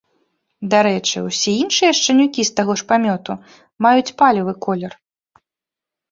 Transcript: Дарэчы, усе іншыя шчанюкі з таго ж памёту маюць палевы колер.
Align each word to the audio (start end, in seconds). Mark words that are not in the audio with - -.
Дарэчы, 0.71 1.17
усе 1.29 1.51
іншыя 1.65 1.89
шчанюкі 1.97 2.45
з 2.49 2.53
таго 2.59 2.73
ж 2.81 2.87
памёту 2.91 3.35
маюць 3.87 4.13
палевы 4.23 4.53
колер. 4.67 4.97